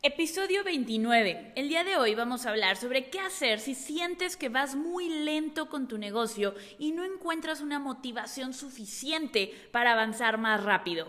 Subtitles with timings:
[0.00, 1.54] Episodio 29.
[1.56, 5.08] El día de hoy vamos a hablar sobre qué hacer si sientes que vas muy
[5.08, 11.08] lento con tu negocio y no encuentras una motivación suficiente para avanzar más rápido.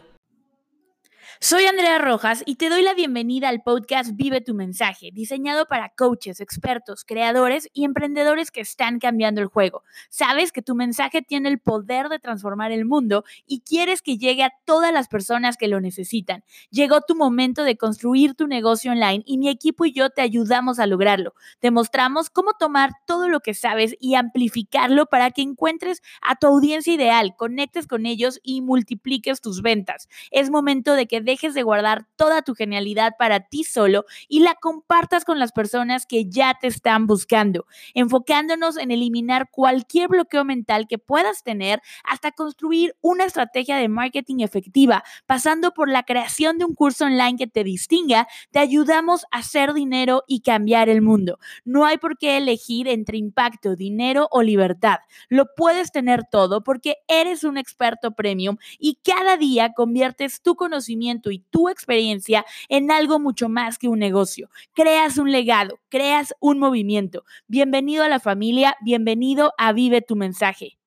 [1.38, 5.90] Soy Andrea Rojas y te doy la bienvenida al podcast Vive tu mensaje, diseñado para
[5.90, 9.84] coaches, expertos, creadores y emprendedores que están cambiando el juego.
[10.10, 14.44] Sabes que tu mensaje tiene el poder de transformar el mundo y quieres que llegue
[14.44, 16.44] a todas las personas que lo necesitan.
[16.72, 20.80] Llegó tu momento de construir tu negocio online y mi equipo y yo te ayudamos
[20.80, 21.36] a lograrlo.
[21.60, 26.48] Te mostramos cómo tomar todo lo que sabes y amplificarlo para que encuentres a tu
[26.48, 30.10] audiencia ideal, conectes con ellos y multipliques tus ventas.
[30.32, 34.56] Es momento de que dejes de guardar toda tu genialidad para ti solo y la
[34.56, 40.88] compartas con las personas que ya te están buscando, enfocándonos en eliminar cualquier bloqueo mental
[40.88, 46.66] que puedas tener hasta construir una estrategia de marketing efectiva, pasando por la creación de
[46.66, 51.40] un curso online que te distinga, te ayudamos a hacer dinero y cambiar el mundo.
[51.66, 55.00] No hay por qué elegir entre impacto, dinero o libertad.
[55.30, 61.09] Lo puedes tener todo porque eres un experto premium y cada día conviertes tu conocimiento
[61.32, 64.50] y tu experiencia en algo mucho más que un negocio.
[64.74, 67.26] Creas un legado, creas un movimiento.
[67.48, 70.80] Bienvenido a la familia, bienvenido a Vive tu mensaje.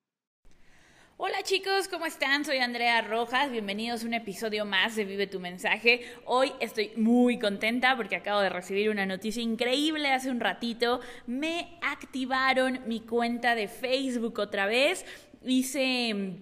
[1.17, 2.43] Hola chicos, ¿cómo están?
[2.43, 6.01] Soy Andrea Rojas, bienvenidos a un episodio más de Vive tu mensaje.
[6.25, 10.99] Hoy estoy muy contenta porque acabo de recibir una noticia increíble hace un ratito.
[11.27, 15.05] Me activaron mi cuenta de Facebook otra vez.
[15.45, 16.39] Hice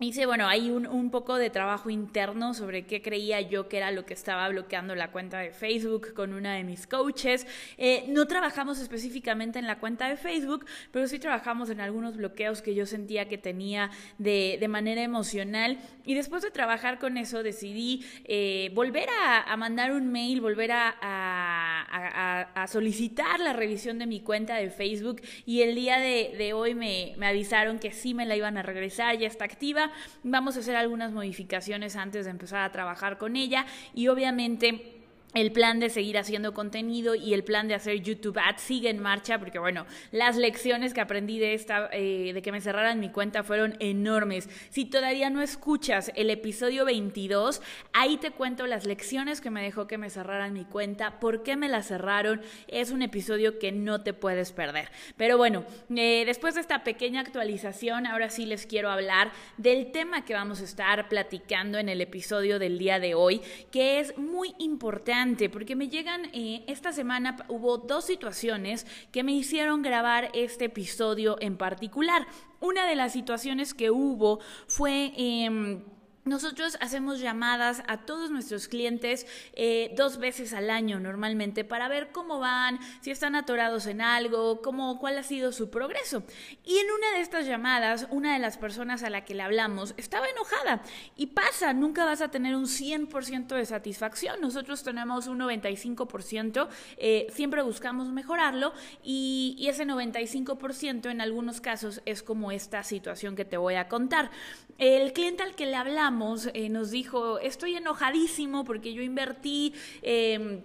[0.00, 3.90] Hice, bueno, hay un, un, poco de trabajo interno sobre qué creía yo que era
[3.90, 7.48] lo que estaba bloqueando la cuenta de Facebook con una de mis coaches.
[7.78, 12.62] Eh, no trabajamos específicamente en la cuenta de Facebook, pero sí trabajamos en algunos bloqueos
[12.62, 15.78] que yo sentía que tenía de, de manera emocional.
[16.04, 20.94] Y después de trabajar con eso, decidí eh, volver a, mandar un mail, volver a,
[21.00, 25.22] a, a, solicitar la revisión de mi cuenta de Facebook.
[25.44, 28.62] Y el día de, de hoy me, me avisaron que sí me la iban a
[28.62, 29.87] regresar, ya está activa
[30.22, 34.97] Vamos a hacer algunas modificaciones antes de empezar a trabajar con ella y obviamente
[35.34, 38.98] el plan de seguir haciendo contenido y el plan de hacer YouTube Ads sigue en
[38.98, 43.10] marcha porque bueno, las lecciones que aprendí de esta, eh, de que me cerraran mi
[43.10, 44.48] cuenta fueron enormes.
[44.70, 47.60] Si todavía no escuchas el episodio 22,
[47.92, 51.56] ahí te cuento las lecciones que me dejó que me cerraran mi cuenta, por qué
[51.56, 52.40] me la cerraron.
[52.66, 54.90] Es un episodio que no te puedes perder.
[55.16, 60.24] Pero bueno, eh, después de esta pequeña actualización, ahora sí les quiero hablar del tema
[60.24, 64.54] que vamos a estar platicando en el episodio del día de hoy, que es muy
[64.58, 65.17] importante
[65.50, 71.36] porque me llegan, eh, esta semana hubo dos situaciones que me hicieron grabar este episodio
[71.40, 72.26] en particular.
[72.60, 75.12] Una de las situaciones que hubo fue...
[75.16, 75.82] Em,
[76.28, 82.10] nosotros hacemos llamadas a todos nuestros clientes eh, dos veces al año normalmente para ver
[82.12, 86.22] cómo van, si están atorados en algo, cómo, cuál ha sido su progreso.
[86.64, 89.94] Y en una de estas llamadas, una de las personas a la que le hablamos
[89.96, 90.82] estaba enojada.
[91.16, 94.40] Y pasa, nunca vas a tener un 100% de satisfacción.
[94.40, 96.68] Nosotros tenemos un 95%,
[96.98, 98.72] eh, siempre buscamos mejorarlo
[99.02, 103.88] y, y ese 95% en algunos casos es como esta situación que te voy a
[103.88, 104.30] contar.
[104.78, 106.17] El cliente al que le hablamos,
[106.54, 109.74] eh, nos dijo, estoy enojadísimo porque yo invertí...
[110.02, 110.60] Em,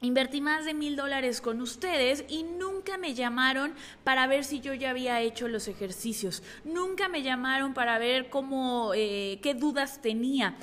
[0.00, 3.74] invertí más de mil dólares con ustedes y nunca me llamaron
[4.04, 6.42] para ver si yo ya había hecho los ejercicios.
[6.64, 10.56] Nunca me llamaron para ver cómo, eh, qué dudas tenía.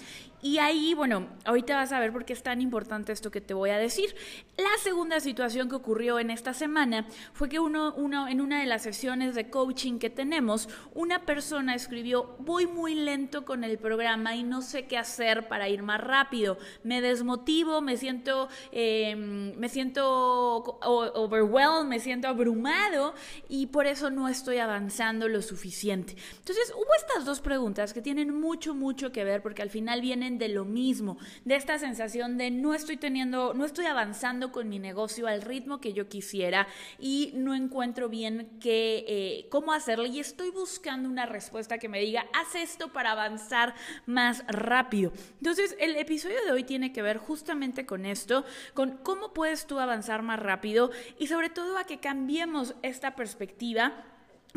[0.45, 3.55] Y ahí, bueno, ahorita vas a ver por qué es tan importante esto que te
[3.55, 4.15] voy a decir.
[4.57, 8.67] La segunda situación que ocurrió en esta semana fue que uno, uno, en una de
[8.67, 14.35] las sesiones de coaching que tenemos, una persona escribió, voy muy lento con el programa
[14.35, 16.59] y no sé qué hacer para ir más rápido.
[16.83, 23.15] Me desmotivo, me siento, eh, me siento overwhelmed, me siento abrumado
[23.49, 26.15] y por eso no estoy avanzando lo suficiente.
[26.37, 30.34] Entonces, hubo estas dos preguntas que tienen mucho, mucho que ver porque al final vienen
[30.37, 34.79] de lo mismo, de esta sensación de no estoy teniendo, no estoy avanzando con mi
[34.79, 36.67] negocio al ritmo que yo quisiera
[36.99, 41.99] y no encuentro bien qué, eh, cómo hacerlo y estoy buscando una respuesta que me
[41.99, 43.75] diga, haz esto para avanzar
[44.05, 45.11] más rápido.
[45.37, 49.79] Entonces, el episodio de hoy tiene que ver justamente con esto, con cómo puedes tú
[49.79, 53.93] avanzar más rápido y sobre todo a que cambiemos esta perspectiva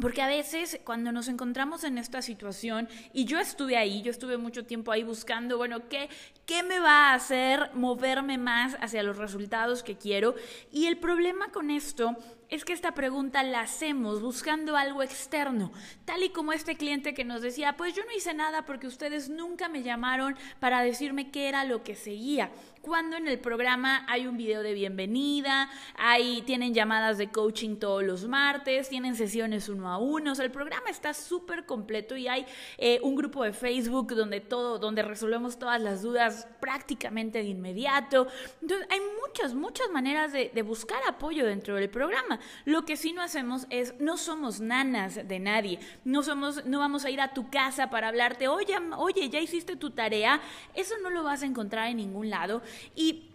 [0.01, 4.37] porque a veces cuando nos encontramos en esta situación, y yo estuve ahí, yo estuve
[4.37, 6.09] mucho tiempo ahí buscando, bueno, ¿qué,
[6.47, 10.35] qué me va a hacer moverme más hacia los resultados que quiero.
[10.73, 12.17] Y el problema con esto
[12.49, 15.71] es que esta pregunta la hacemos buscando algo externo,
[16.07, 19.29] tal y como este cliente que nos decía, pues yo no hice nada porque ustedes
[19.29, 24.27] nunca me llamaron para decirme qué era lo que seguía cuando en el programa hay
[24.27, 29.91] un video de bienvenida, hay, tienen llamadas de coaching todos los martes, tienen sesiones uno
[29.91, 32.47] a uno, o sea, el programa está súper completo y hay
[32.79, 38.27] eh, un grupo de Facebook donde todo, donde resolvemos todas las dudas prácticamente de inmediato.
[38.63, 42.39] Entonces, hay muchas, muchas maneras de, de buscar apoyo dentro del programa.
[42.65, 47.05] Lo que sí no hacemos es, no somos nanas de nadie, no somos, no vamos
[47.05, 50.41] a ir a tu casa para hablarte, oye, oye, ya hiciste tu tarea,
[50.75, 52.63] eso no lo vas a encontrar en ningún lado.
[52.95, 53.29] Y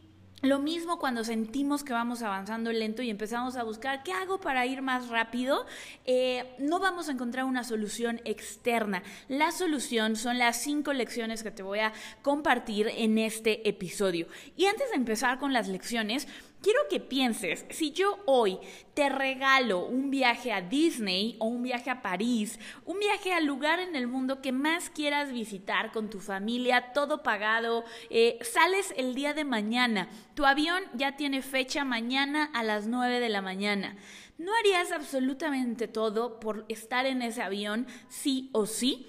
[0.43, 4.65] lo mismo cuando sentimos que vamos avanzando lento y empezamos a buscar qué hago para
[4.65, 5.65] ir más rápido,
[6.03, 9.03] eh, no vamos a encontrar una solución externa.
[9.29, 14.27] La solución son las cinco lecciones que te voy a compartir en este episodio.
[14.57, 16.27] Y antes de empezar con las lecciones,
[16.63, 18.57] Quiero que pienses, si yo hoy
[18.93, 23.81] te regalo un viaje a Disney o un viaje a París, un viaje al lugar
[23.81, 29.13] en el mundo que más quieras visitar con tu familia, todo pagado, eh, sales el
[29.13, 33.97] día de mañana, tu avión ya tiene fecha mañana a las 9 de la mañana.
[34.37, 39.07] ¿No harías absolutamente todo por estar en ese avión sí o sí?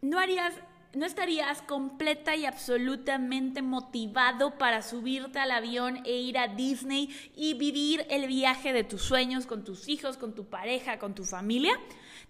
[0.00, 0.54] ¿No harías
[0.96, 7.54] no estarías completa y absolutamente motivado para subirte al avión e ir a Disney y
[7.54, 11.78] vivir el viaje de tus sueños con tus hijos, con tu pareja, con tu familia?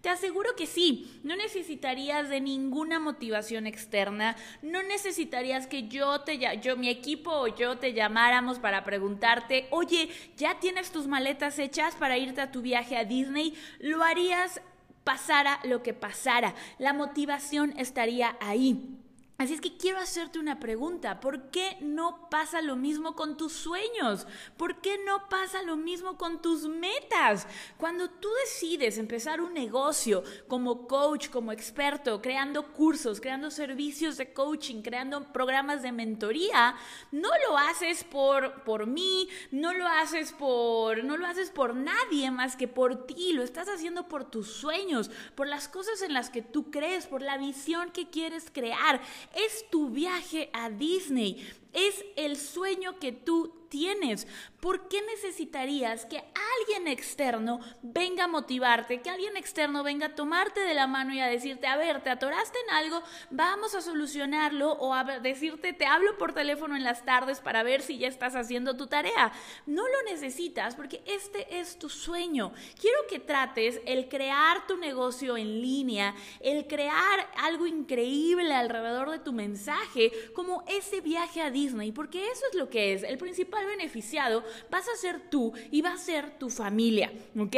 [0.00, 6.38] Te aseguro que sí, no necesitarías de ninguna motivación externa, no necesitarías que yo te
[6.60, 11.94] yo mi equipo o yo te llamáramos para preguntarte, "Oye, ¿ya tienes tus maletas hechas
[11.94, 14.60] para irte a tu viaje a Disney?" Lo harías
[15.04, 19.03] pasara lo que pasara, la motivación estaría ahí.
[19.36, 21.18] Así es que quiero hacerte una pregunta.
[21.18, 24.28] ¿Por qué no pasa lo mismo con tus sueños?
[24.56, 27.48] ¿Por qué no pasa lo mismo con tus metas?
[27.76, 34.32] Cuando tú decides empezar un negocio como coach, como experto, creando cursos, creando servicios de
[34.32, 36.76] coaching, creando programas de mentoría,
[37.10, 42.30] no lo haces por, por mí, no lo haces por, no lo haces por nadie
[42.30, 43.32] más que por ti.
[43.32, 47.20] Lo estás haciendo por tus sueños, por las cosas en las que tú crees, por
[47.20, 49.00] la visión que quieres crear
[49.34, 54.28] es tu viaje a Disney, es el sueño que tú tienes.
[54.60, 56.22] ¿Por qué necesitarías que
[56.60, 61.18] alguien externo venga a motivarte, que alguien externo venga a tomarte de la mano y
[61.20, 65.86] a decirte, a ver, te atoraste en algo, vamos a solucionarlo o a decirte, te
[65.86, 69.32] hablo por teléfono en las tardes para ver si ya estás haciendo tu tarea?
[69.66, 72.52] No lo necesitas porque este es tu sueño.
[72.80, 79.18] Quiero que trates el crear tu negocio en línea, el crear algo increíble alrededor de
[79.18, 83.02] tu mensaje, como ese viaje a Disney, porque eso es lo que es.
[83.02, 87.56] El principal beneficiado vas a ser tú y va a ser tu familia, ¿ok?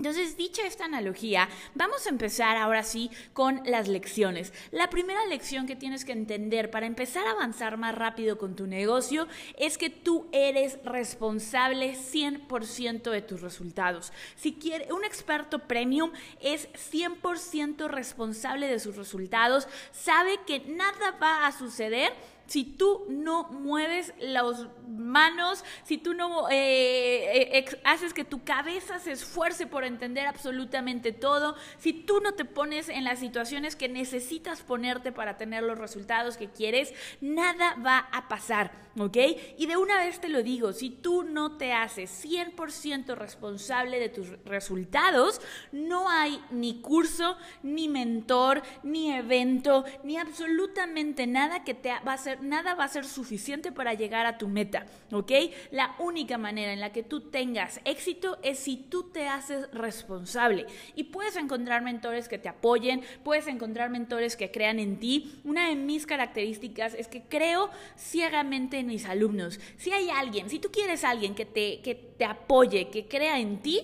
[0.00, 4.54] Entonces, dicha esta analogía, vamos a empezar ahora sí con las lecciones.
[4.70, 8.66] La primera lección que tienes que entender para empezar a avanzar más rápido con tu
[8.66, 9.28] negocio
[9.58, 14.10] es que tú eres responsable 100% de tus resultados.
[14.36, 21.46] Si quiere, un experto premium es 100% responsable de sus resultados, sabe que nada va
[21.46, 22.14] a suceder
[22.50, 28.98] si tú no mueves las manos, si tú no eh, eh, haces que tu cabeza
[28.98, 33.88] se esfuerce por entender absolutamente todo, si tú no te pones en las situaciones que
[33.88, 39.16] necesitas ponerte para tener los resultados que quieres, nada va a pasar, ¿ok?
[39.58, 44.08] Y de una vez te lo digo, si tú no te haces 100% responsable de
[44.08, 45.40] tus resultados,
[45.72, 52.14] no hay ni curso, ni mentor, ni evento, ni absolutamente nada que te va a
[52.14, 55.32] hacer nada va a ser suficiente para llegar a tu meta, ¿ok?
[55.70, 60.66] La única manera en la que tú tengas éxito es si tú te haces responsable.
[60.94, 65.40] Y puedes encontrar mentores que te apoyen, puedes encontrar mentores que crean en ti.
[65.44, 69.60] Una de mis características es que creo ciegamente mis alumnos.
[69.76, 73.60] Si hay alguien, si tú quieres alguien que te, que te apoye, que crea en
[73.60, 73.80] ti,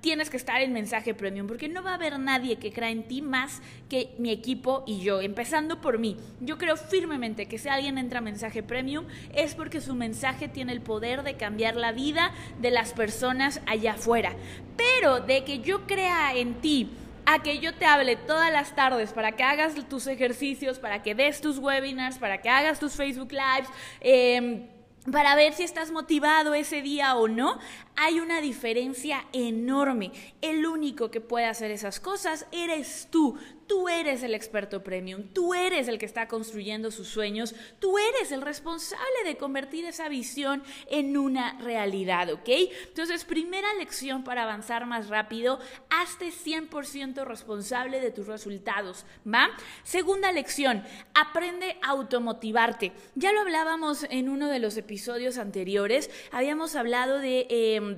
[0.00, 3.04] tienes que estar en mensaje premium porque no va a haber nadie que crea en
[3.04, 6.16] ti más que mi equipo y yo, empezando por mí.
[6.40, 10.72] Yo creo firmemente que si alguien entra a mensaje premium es porque su mensaje tiene
[10.72, 14.36] el poder de cambiar la vida de las personas allá afuera.
[14.76, 16.90] Pero de que yo crea en ti,
[17.32, 21.14] a que yo te hable todas las tardes para que hagas tus ejercicios, para que
[21.14, 23.70] des tus webinars, para que hagas tus Facebook Lives,
[24.00, 24.68] eh,
[25.12, 27.58] para ver si estás motivado ese día o no,
[28.02, 30.10] hay una diferencia enorme.
[30.40, 33.38] El único que puede hacer esas cosas eres tú.
[33.66, 38.32] Tú eres el experto premium, tú eres el que está construyendo sus sueños, tú eres
[38.32, 42.48] el responsable de convertir esa visión en una realidad, ¿ok?
[42.88, 49.50] Entonces, primera lección para avanzar más rápido, hazte 100% responsable de tus resultados, ¿va?
[49.84, 50.82] Segunda lección,
[51.14, 52.90] aprende a automotivarte.
[53.14, 57.46] Ya lo hablábamos en uno de los episodios anteriores, habíamos hablado de...
[57.48, 57.89] Em,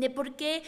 [0.00, 0.62] de por qué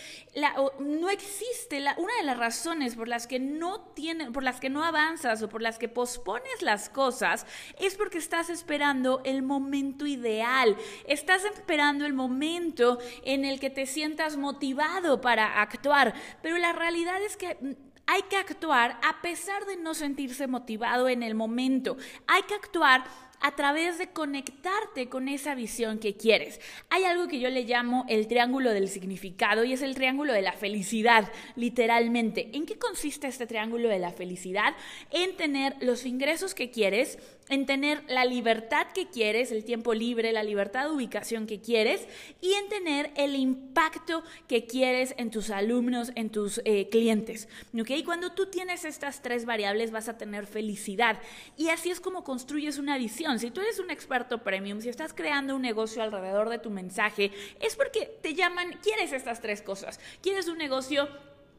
[0.80, 4.70] no existe la, una de las razones por las que no tiene, por las que
[4.70, 7.46] no avanzas o por las que pospones las cosas
[7.78, 13.86] es porque estás esperando el momento ideal, estás esperando el momento en el que te
[13.86, 19.76] sientas motivado para actuar, pero la realidad es que hay que actuar a pesar de
[19.76, 21.96] no sentirse motivado en el momento,
[22.26, 23.04] hay que actuar
[23.40, 26.60] a través de conectarte con esa visión que quieres.
[26.90, 30.42] Hay algo que yo le llamo el triángulo del significado y es el triángulo de
[30.42, 32.50] la felicidad, literalmente.
[32.52, 34.74] ¿En qué consiste este triángulo de la felicidad?
[35.10, 37.18] En tener los ingresos que quieres,
[37.48, 42.06] en tener la libertad que quieres, el tiempo libre, la libertad de ubicación que quieres
[42.40, 47.48] y en tener el impacto que quieres en tus alumnos, en tus eh, clientes.
[47.78, 48.02] ¿okay?
[48.02, 51.20] Cuando tú tienes estas tres variables vas a tener felicidad
[51.56, 53.27] y así es como construyes una visión.
[53.36, 57.32] Si tú eres un experto premium, si estás creando un negocio alrededor de tu mensaje,
[57.60, 60.00] es porque te llaman, quieres estas tres cosas.
[60.22, 61.08] Quieres un negocio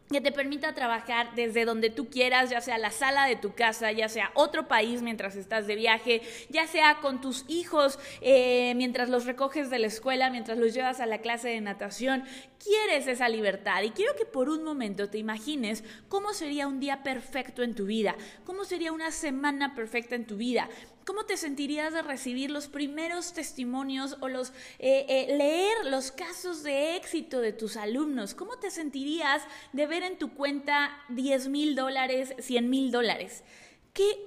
[0.09, 3.91] que te permita trabajar desde donde tú quieras, ya sea la sala de tu casa,
[3.91, 9.09] ya sea otro país mientras estás de viaje, ya sea con tus hijos eh, mientras
[9.09, 12.23] los recoges de la escuela, mientras los llevas a la clase de natación.
[12.57, 17.03] Quieres esa libertad y quiero que por un momento te imagines cómo sería un día
[17.03, 20.69] perfecto en tu vida, cómo sería una semana perfecta en tu vida.
[21.09, 26.61] ¿Cómo te sentirías de recibir los primeros testimonios o los eh, eh, leer los casos
[26.61, 28.35] de éxito de tus alumnos?
[28.35, 29.41] ¿Cómo te sentirías
[29.73, 33.43] de ver en tu cuenta 10 mil dólares, 100 mil dólares?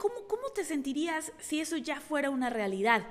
[0.01, 3.07] cómo, ¿Cómo te sentirías si eso ya fuera una realidad?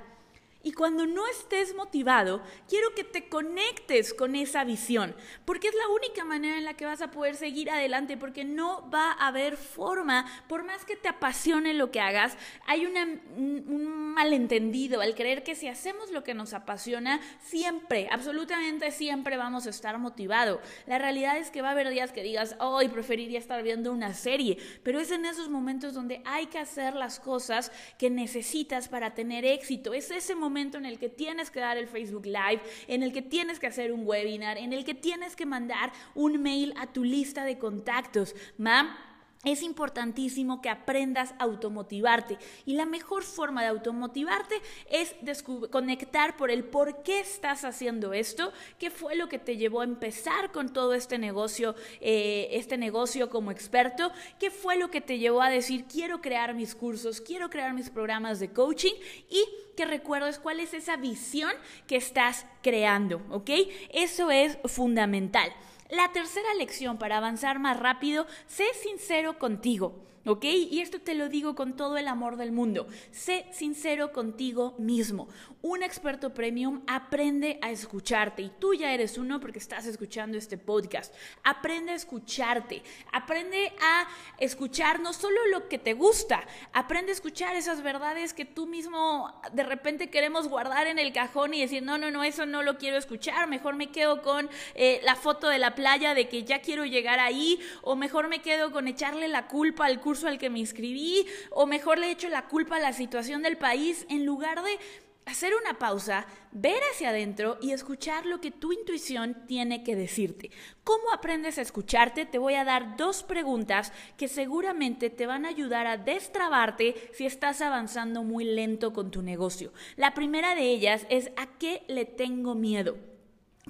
[0.62, 5.14] Y cuando no estés motivado, quiero que te conectes con esa visión,
[5.44, 8.88] porque es la única manera en la que vas a poder seguir adelante, porque no
[8.90, 15.00] va a haber forma, por más que te apasione lo que hagas, hay un malentendido
[15.00, 19.98] al creer que si hacemos lo que nos apasiona, siempre, absolutamente siempre vamos a estar
[19.98, 20.60] motivados.
[20.86, 24.14] La realidad es que va a haber días que digas, hoy preferiría estar viendo una
[24.14, 29.14] serie, pero es en esos momentos donde hay que hacer las cosas que necesitas para
[29.14, 29.92] tener éxito.
[29.94, 33.58] Es ese en el que tienes que dar el Facebook Live, en el que tienes
[33.58, 37.44] que hacer un webinar, en el que tienes que mandar un mail a tu lista
[37.44, 38.34] de contactos.
[38.58, 39.12] ¿Ma?
[39.44, 44.54] Es importantísimo que aprendas a automotivarte y la mejor forma de automotivarte
[44.88, 49.80] es conectar por el por qué estás haciendo esto, qué fue lo que te llevó
[49.80, 55.00] a empezar con todo este negocio, eh, este negocio como experto, qué fue lo que
[55.00, 58.94] te llevó a decir quiero crear mis cursos, quiero crear mis programas de coaching
[59.28, 59.44] y
[59.76, 61.52] que recuerdes cuál es esa visión
[61.86, 63.50] que estás creando, ¿ok?
[63.92, 65.52] Eso es fundamental.
[65.90, 69.94] La tercera lección para avanzar más rápido, sé sincero contigo.
[70.24, 70.44] ¿Ok?
[70.44, 72.86] Y esto te lo digo con todo el amor del mundo.
[73.10, 75.28] Sé sincero contigo mismo.
[75.62, 80.58] Un experto premium aprende a escucharte y tú ya eres uno porque estás escuchando este
[80.58, 81.14] podcast.
[81.42, 82.82] Aprende a escucharte.
[83.12, 88.44] Aprende a escuchar no solo lo que te gusta, aprende a escuchar esas verdades que
[88.44, 92.46] tú mismo de repente queremos guardar en el cajón y decir, no, no, no, eso
[92.46, 93.48] no lo quiero escuchar.
[93.48, 97.18] Mejor me quedo con eh, la foto de la playa de que ya quiero llegar
[97.18, 101.66] ahí o mejor me quedo con echarle la culpa al al que me inscribí, o
[101.66, 104.78] mejor le echo la culpa a la situación del país, en lugar de
[105.26, 110.50] hacer una pausa, ver hacia adentro y escuchar lo que tu intuición tiene que decirte.
[110.84, 112.26] ¿Cómo aprendes a escucharte?
[112.26, 117.26] Te voy a dar dos preguntas que seguramente te van a ayudar a destrabarte si
[117.26, 119.72] estás avanzando muy lento con tu negocio.
[119.96, 122.96] La primera de ellas es ¿a qué le tengo miedo?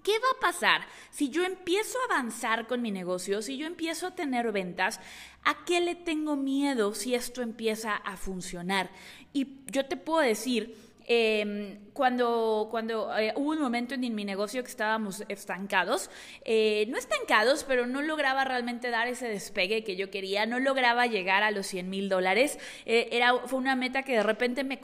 [0.03, 0.81] ¿Qué va a pasar
[1.11, 5.01] si yo empiezo a avanzar con mi negocio, si yo empiezo a tener ventas?
[5.45, 8.91] ¿A qué le tengo miedo si esto empieza a funcionar?
[9.33, 14.63] Y yo te puedo decir, Em, cuando cuando eh, hubo un momento en, mi negocio
[14.63, 16.11] que estábamos estancados,
[16.45, 21.07] eh, no estancados, pero no lograba realmente dar ese despegue que yo quería, no lograba
[21.07, 22.59] llegar a los 100 mil dólares.
[22.87, 24.81] Eh, era, fue una meta que de repente me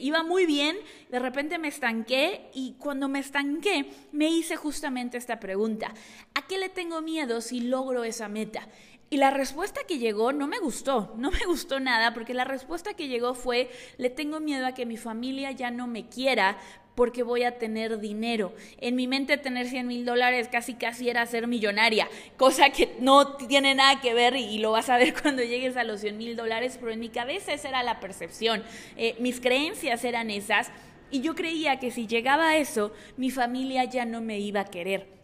[0.00, 0.76] iba muy bien,
[1.10, 5.92] de repente me estanqué y cuando me estanqué me hice justamente esta pregunta,
[6.34, 8.68] ¿a qué le tengo miedo si logro esa meta?
[9.10, 12.94] Y la respuesta que llegó no me gustó, no me gustó nada, porque la respuesta
[12.94, 16.58] que llegó fue, le tengo miedo a que mi familia ya no me quiera
[16.94, 18.52] porque voy a tener dinero.
[18.78, 23.36] En mi mente tener 100 mil dólares casi casi era ser millonaria, cosa que no
[23.36, 26.36] tiene nada que ver y, lo vas a ver cuando llegues a los 100 mil
[26.36, 28.62] dólares, pero en mi cabeza esa era la percepción.
[28.96, 30.70] Eh, mis creencias eran esas
[31.10, 34.64] y yo creía que si llegaba a eso, mi familia ya no me iba a
[34.64, 35.17] querer.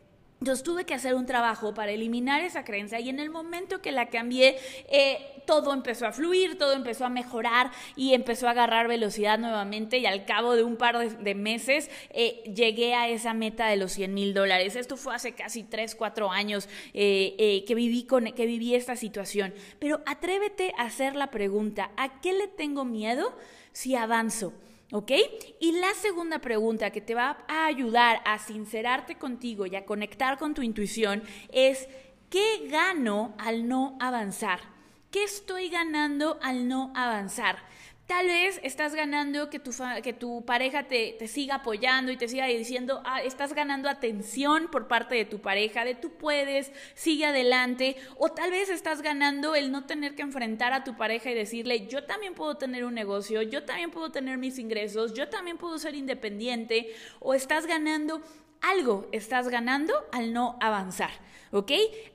[0.44, 3.92] Entonces tuve que hacer un trabajo para eliminar esa creencia y en el momento que
[3.92, 4.58] la cambié,
[4.90, 9.96] eh, todo empezó a fluir, todo empezó a mejorar y empezó a agarrar velocidad nuevamente
[9.96, 13.92] y al cabo de un par de, meses eh, llegué a esa meta de los
[13.92, 14.76] 100 mil dólares.
[14.76, 19.54] Esto fue hace casi 3, 4 años eh, que, viví con, que viví esta situación.
[19.78, 23.34] Pero atrévete a hacer la pregunta, ¿a qué le tengo miedo
[23.72, 24.52] si avanzo?
[24.92, 25.12] ¿Ok?
[25.60, 30.38] Y la segunda pregunta que te va a ayudar a sincerarte contigo y a conectar
[30.38, 31.22] con tu intuición
[31.52, 31.88] es,
[32.30, 34.60] ¿qué gano al no avanzar?
[35.10, 37.58] ¿Qué estoy ganando al no avanzar?
[38.06, 39.70] Tal vez estás ganando que tu,
[40.02, 44.68] que tu pareja te, te, siga apoyando y te siga diciendo, ah, estás ganando atención
[44.70, 47.96] por parte de tu pareja, de tú puedes, sigue adelante.
[48.18, 51.86] O tal vez estás ganando el no tener que enfrentar a tu pareja y decirle,
[51.86, 55.78] yo también puedo tener un negocio, yo también puedo tener mis ingresos, yo también puedo
[55.78, 56.94] ser independiente.
[57.20, 58.20] O estás ganando
[58.60, 61.10] algo, estás ganando al no avanzar.
[61.54, 61.70] ¿Ok?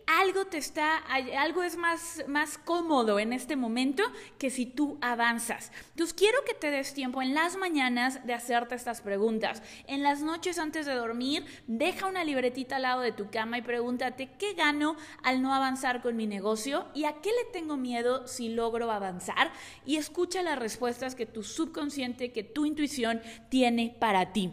[0.06, 0.98] Algo te está,
[1.38, 4.04] algo es más, más cómodo en este momento
[4.38, 5.72] que si tú avanzas.
[5.92, 9.64] Entonces quiero que te des tiempo en las mañanas de hacerte estas preguntas.
[9.88, 13.62] En las noches antes de dormir, deja una libretita al lado de tu cama y
[13.62, 18.28] pregúntate qué gano al no avanzar con mi negocio y a qué le tengo miedo
[18.28, 19.54] si logro avanzar
[19.86, 24.52] y escucha las respuestas que tu subconsciente, que tu intuición tiene para ti.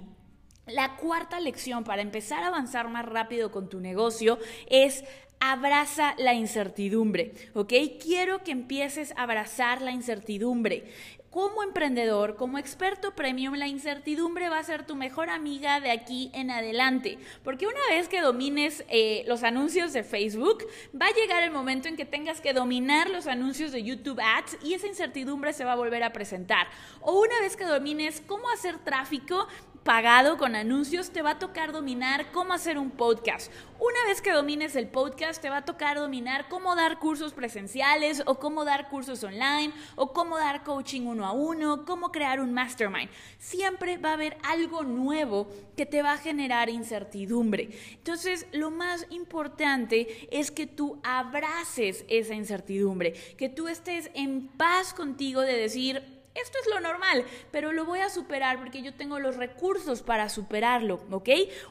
[0.67, 5.05] La cuarta lección para empezar a avanzar más rápido con tu negocio es
[5.39, 7.73] abraza la incertidumbre, ¿ok?
[8.03, 10.93] Quiero que empieces a abrazar la incertidumbre.
[11.31, 16.31] Como emprendedor, como experto premium, la incertidumbre va a ser tu mejor amiga de aquí
[16.35, 17.19] en adelante.
[17.45, 20.67] Porque una vez que domines eh, los anuncios de Facebook,
[21.01, 24.59] va a llegar el momento en que tengas que dominar los anuncios de YouTube Ads
[24.65, 26.67] y esa incertidumbre se va a volver a presentar.
[27.03, 29.47] O una vez que domines cómo hacer tráfico,
[29.87, 33.53] pagado con anuncios, te va a tocar dominar cómo hacer un podcast.
[33.79, 38.25] Una vez que domines el podcast, te va a tocar dominar cómo dar cursos presenciales
[38.27, 42.53] o cómo dar cursos online o cómo dar coaching uno a uno, cómo crear un
[42.53, 43.09] mastermind.
[43.39, 47.69] Siempre va a haber algo nuevo que te va a generar incertidumbre.
[47.93, 54.93] Entonces, lo más importante es que tú abraces esa incertidumbre, que tú estés en paz
[54.93, 59.19] contigo de decir, esto es lo normal, pero lo voy a superar porque yo tengo
[59.19, 61.29] los recursos para superarlo, ¿ok?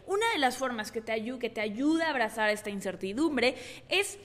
[0.08, 3.56] Una de las formas que te, que te ayuda a abrazar esta incertidumbre
[3.90, 4.18] es,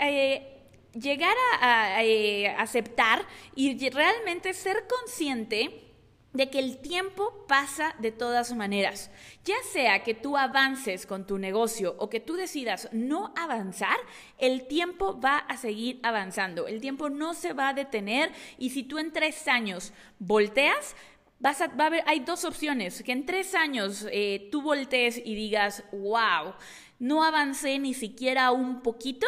[0.00, 5.93] eh, llegar a, eh, aceptar y realmente ser consciente
[6.34, 9.10] de que el tiempo pasa de todas maneras.
[9.44, 13.96] Ya sea que tú avances con tu negocio o que tú decidas no avanzar,
[14.38, 16.66] el tiempo va a seguir avanzando.
[16.66, 20.94] El tiempo no se va a detener y si tú en tres años volteas,
[21.40, 21.70] Vas a,
[22.06, 26.54] hay dos opciones, que en tres años eh, tú voltees y digas, wow,
[26.98, 29.26] no avancé ni siquiera un poquito,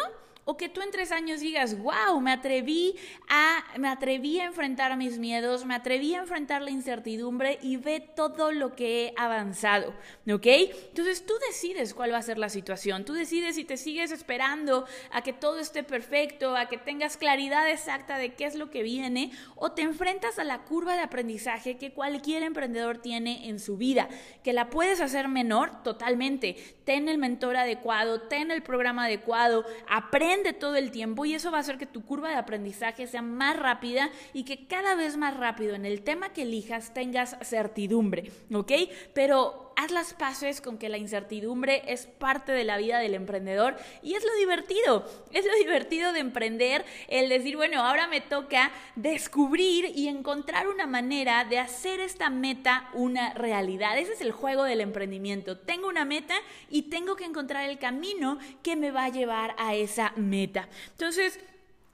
[0.49, 2.95] o que tú en tres años digas, wow, me atreví
[3.27, 7.99] a, me atreví a enfrentar mis miedos, me atreví a enfrentar la incertidumbre y ve
[7.99, 9.93] todo lo que he avanzado,
[10.31, 10.47] ¿ok?
[10.87, 14.85] Entonces tú decides cuál va a ser la situación, tú decides si te sigues esperando
[15.11, 18.83] a que todo esté perfecto, a que tengas claridad exacta de qué es lo que
[18.83, 23.75] viene, o te enfrentas a la curva de aprendizaje que cualquier emprendedor tiene en su
[23.75, 24.07] vida,
[24.45, 26.55] que la puedes hacer menor totalmente.
[26.85, 31.51] Ten el mentor adecuado, ten el programa adecuado, aprende de todo el tiempo y eso
[31.51, 35.17] va a hacer que tu curva de aprendizaje sea más rápida y que cada vez
[35.17, 38.71] más rápido en el tema que elijas tengas certidumbre, ¿ok?
[39.13, 43.77] Pero haz las paces con que la incertidumbre es parte de la vida del emprendedor
[44.01, 48.71] y es lo divertido, es lo divertido de emprender, el decir, bueno, ahora me toca
[48.95, 53.97] descubrir y encontrar una manera de hacer esta meta una realidad.
[53.99, 55.59] Ese es el juego del emprendimiento.
[55.59, 56.35] Tengo una meta
[56.71, 60.67] y tengo que encontrar el camino que me va a llevar a esa meta.
[60.91, 61.39] Entonces,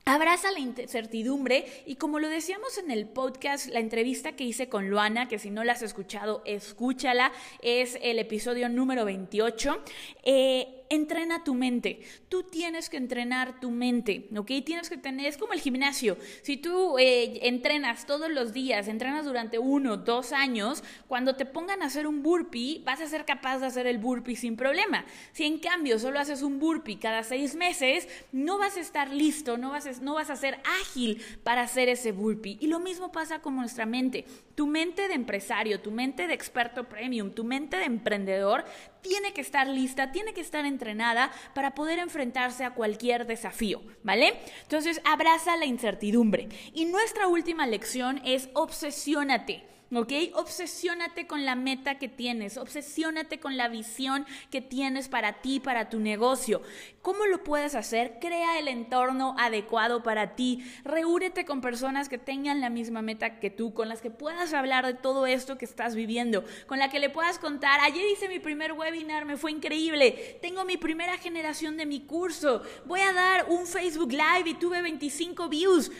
[0.06, 4.89] Abraza la incertidumbre y como lo decíamos en el podcast, la entrevista que hice con
[4.89, 9.82] Luana, que si no la has escuchado, escúchala, es el episodio número 28.
[10.24, 12.02] Eh, entrena tu mente.
[12.30, 14.52] Tú tienes que entrenar tu mente, ¿ok?
[14.65, 16.17] Tienes que tener, es como el gimnasio.
[16.41, 21.82] Si tú eh, entrenas todos los días, entrenas durante uno, dos años, cuando te pongan
[21.82, 25.06] a hacer un burpee, vas a ser capaz de hacer el burpee sin problema.
[25.32, 29.58] Si en cambio solo haces un burpee cada seis meses, no vas a estar listo,
[29.58, 32.58] no vas a, no vas a ser ágil para hacer ese burpee.
[32.60, 34.26] Y lo mismo pasa con nuestra mente.
[34.56, 38.66] Tu mente de empresario, tu mente de experto premium, tu mente de emprendedor
[39.02, 44.39] tiene que estar lista, tiene que estar entrenada para poder enfrentarse a cualquier desafío, ¿vale?
[44.62, 46.50] Entonces, abraza la incertidumbre.
[46.74, 49.73] Y nuestra última lección es obsesiónate.
[49.96, 50.12] ¿Ok?
[50.34, 55.90] Obsesiónate con la meta que tienes, obsesiónate con la visión que tienes para ti, para
[55.90, 56.62] tu negocio.
[57.02, 58.18] ¿Cómo lo puedes hacer?
[58.20, 63.50] Crea el entorno adecuado para ti, reúnete con personas que tengan la misma meta que
[63.50, 67.00] tú, con las que puedas hablar de todo esto que estás viviendo, con la que
[67.00, 71.78] le puedas contar, ayer hice mi primer webinar, me fue increíble, tengo mi primera generación
[71.78, 75.92] de mi curso, voy a dar un Facebook Live y tuve 25 views.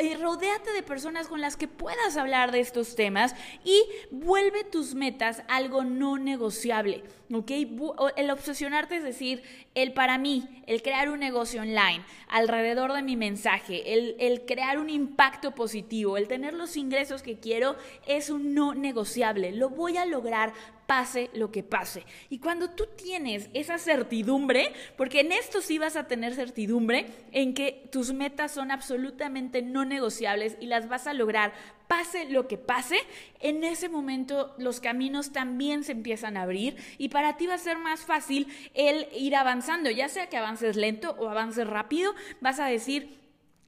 [0.00, 4.94] Eh, rodéate de personas con las que puedas hablar de estos temas y vuelve tus
[4.94, 7.52] metas algo no negociable, ¿ok?
[8.16, 9.42] El obsesionarte es decir,
[9.74, 14.78] el para mí, el crear un negocio online alrededor de mi mensaje, el, el crear
[14.78, 19.52] un impacto positivo, el tener los ingresos que quiero, es un no negociable.
[19.52, 20.52] Lo voy a lograr
[20.86, 22.04] pase lo que pase.
[22.30, 27.54] Y cuando tú tienes esa certidumbre, porque en esto sí vas a tener certidumbre, en
[27.54, 31.52] que tus metas son absolutamente no negociables y las vas a lograr
[31.86, 32.98] pase lo que pase,
[33.40, 37.58] en ese momento los caminos también se empiezan a abrir y para ti va a
[37.58, 42.58] ser más fácil el ir avanzando, ya sea que avances lento o avances rápido, vas
[42.58, 43.16] a decir,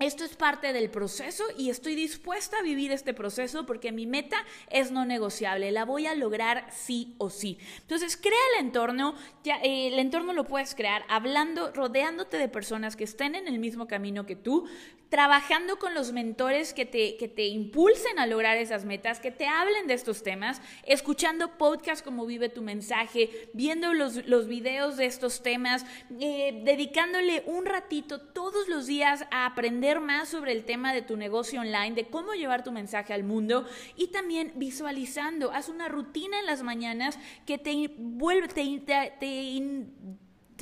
[0.00, 4.36] esto es parte del proceso y estoy dispuesta a vivir este proceso porque mi meta
[4.70, 7.58] es no negociable, la voy a lograr sí o sí.
[7.80, 12.94] Entonces, crea el entorno, ya, eh, el entorno lo puedes crear hablando, rodeándote de personas
[12.94, 14.68] que estén en el mismo camino que tú,
[15.08, 19.46] trabajando con los mentores que te, que te impulsen a lograr esas metas, que te
[19.46, 25.06] hablen de estos temas, escuchando podcasts como Vive tu mensaje, viendo los, los videos de
[25.06, 25.86] estos temas,
[26.20, 31.16] eh, dedicándole un ratito todos los días a aprender más sobre el tema de tu
[31.16, 33.66] negocio online, de cómo llevar tu mensaje al mundo
[33.96, 39.28] y también visualizando, haz una rutina en las mañanas que te vuelve, te, te te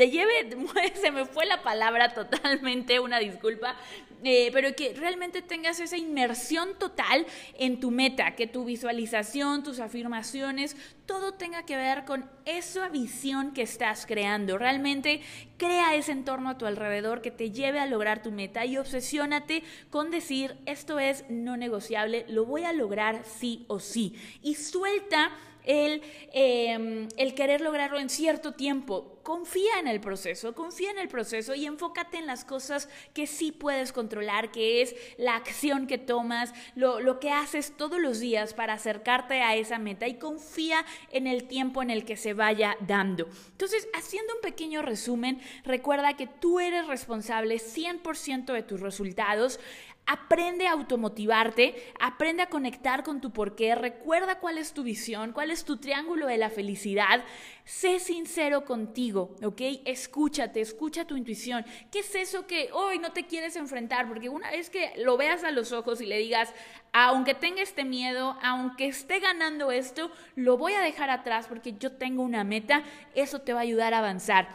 [0.05, 0.51] lleve,
[0.95, 3.77] se me fue la palabra totalmente, una disculpa,
[4.23, 7.27] eh, pero que realmente tengas esa inmersión total
[7.59, 13.53] en tu meta, que tu visualización, tus afirmaciones, todo tenga que ver con esa visión
[13.53, 14.59] que estás creando.
[14.59, 15.21] Realmente
[15.57, 19.63] crea ese entorno a tu alrededor que te lleve a lograr tu meta y obsesiónate
[19.91, 24.15] con decir, esto es no negociable, lo voy a lograr sí o sí.
[24.43, 25.31] Y suelta
[25.67, 26.03] el,
[26.33, 29.19] em, el querer lograrlo en cierto tiempo.
[29.23, 33.51] Confía en el proceso, confía en el proceso y enfócate en las cosas que sí
[33.51, 38.55] puedes controlar, que es la acción que tomas, lo, lo que haces todos los días
[38.55, 42.77] para acercarte a esa meta y confía en el tiempo en el que se vaya
[42.81, 43.29] dando.
[43.51, 49.59] Entonces, haciendo un pequeño resumen, recuerda que tú eres responsable 100% de tus resultados.
[50.09, 55.51] Aprende a automotivarte, aprende a conectar con tu porqué, recuerda cuál es tu visión, cuál
[55.51, 57.25] es tu triángulo de la felicidad.
[57.65, 59.61] Sé sincero contigo, ¿ok?
[59.85, 61.67] Escúchate, escucha tu intuición.
[61.91, 64.07] ¿Qué es eso que hoy no te quieres enfrentar?
[64.07, 66.55] Porque una vez que lo veas a los ojos y le digas,
[66.93, 71.93] aunque tenga este miedo, aunque esté ganando esto, lo voy a dejar atrás porque yo
[71.93, 72.85] tengo una meta,
[73.17, 74.49] eso te va a ayudar a avanzar.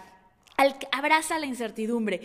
[0.92, 2.22] abraza la incertidumbre,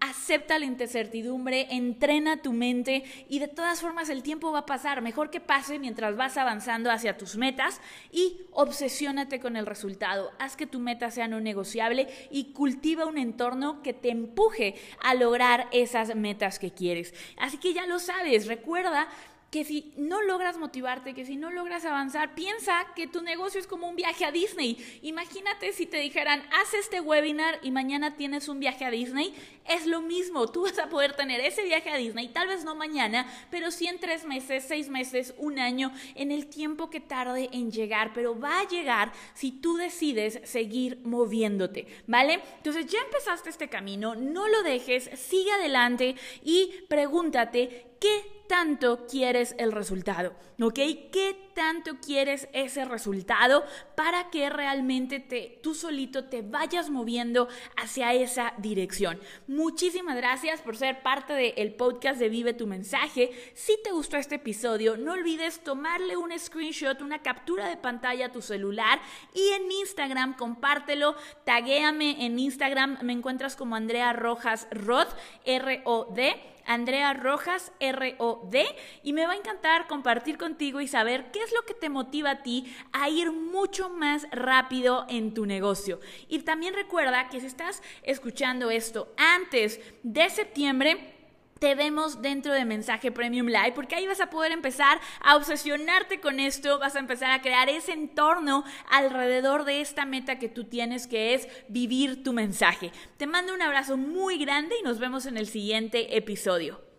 [0.00, 5.02] acepta la incertidumbre, entrena tu mente y de todas formas el tiempo va a pasar.
[5.02, 10.32] Mejor que pase mientras vas avanzando hacia tus metas y obsesiónate con el resultado.
[10.38, 15.14] Haz que tu meta sea no negociable y cultiva un entorno que te empuje a
[15.14, 17.14] lograr esas metas que quieres.
[17.36, 19.08] Así que ya lo sabes, recuerda
[19.50, 23.66] que si no logras motivarte, que si no logras avanzar, piensa que tu negocio es
[23.66, 24.76] como un viaje a Disney.
[25.02, 29.34] Imagínate si te dijeran, haz este webinar y mañana tienes un viaje a Disney.
[29.66, 32.74] Es lo mismo, tú vas a poder tener ese viaje a Disney, tal vez no
[32.74, 37.48] mañana, pero sí en tres meses, seis meses, un año, en el tiempo que tarde
[37.52, 42.40] en llegar, pero va a llegar si tú decides seguir moviéndote, ¿vale?
[42.56, 49.54] Entonces ya empezaste este camino, no lo dejes, sigue adelante y pregúntate, ¿qué tanto quieres
[49.58, 50.34] el resultado?
[50.60, 50.74] ¿Ok?
[51.12, 58.14] ¿Qué tanto quieres ese resultado para que realmente te, tú solito te vayas moviendo hacia
[58.14, 59.20] esa dirección?
[59.46, 63.30] Muchísimas gracias por ser parte del podcast de Vive tu mensaje.
[63.52, 68.32] Si te gustó este episodio, no olvides tomarle un screenshot, una captura de pantalla a
[68.32, 68.98] tu celular
[69.34, 75.08] y en Instagram compártelo, taguéame en Instagram, me encuentras como Andrea Rojas Rod,
[75.44, 78.64] R-O-D Andrea Rojas, R-O-D,
[79.02, 82.42] y me va a encantar compartir contigo y saber qué lo que te motiva a
[82.42, 86.00] ti a ir mucho más rápido en tu negocio.
[86.28, 91.16] Y también recuerda que si estás escuchando esto antes de septiembre,
[91.60, 96.18] te vemos dentro de Mensaje Premium Live, porque ahí vas a poder empezar a obsesionarte
[96.18, 100.64] con esto, vas a empezar a crear ese entorno alrededor de esta meta que tú
[100.64, 102.92] tienes, que es vivir tu mensaje.
[103.18, 106.89] Te mando un abrazo muy grande y nos vemos en el siguiente episodio.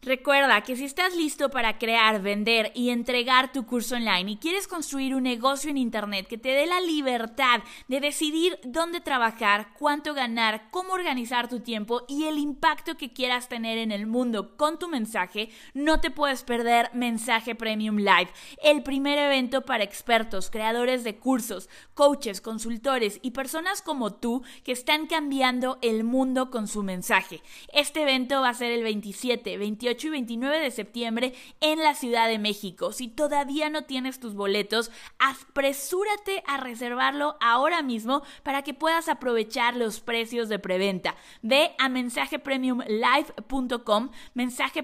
[0.00, 4.68] Recuerda que si estás listo para crear, vender y entregar tu curso online y quieres
[4.68, 10.14] construir un negocio en Internet que te dé la libertad de decidir dónde trabajar, cuánto
[10.14, 14.78] ganar, cómo organizar tu tiempo y el impacto que quieras tener en el mundo con
[14.78, 18.30] tu mensaje, no te puedes perder Mensaje Premium Live,
[18.62, 24.70] el primer evento para expertos, creadores de cursos, coaches, consultores y personas como tú que
[24.70, 27.42] están cambiando el mundo con su mensaje.
[27.72, 29.58] Este evento va a ser el 27,
[29.88, 32.92] 28 y 29 de septiembre en la Ciudad de México.
[32.92, 39.74] Si todavía no tienes tus boletos, apresúrate a reservarlo ahora mismo para que puedas aprovechar
[39.76, 41.16] los precios de preventa.
[41.42, 44.82] Ve a mensajepremiumlive.com, mensaje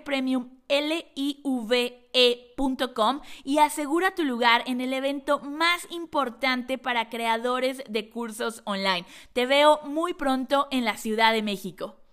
[2.15, 9.05] live.com y asegura tu lugar en el evento más importante para creadores de cursos online.
[9.35, 12.04] Te veo muy pronto en la Ciudad de México.